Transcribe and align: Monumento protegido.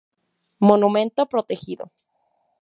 Monumento 0.69 1.21
protegido. 1.33 1.85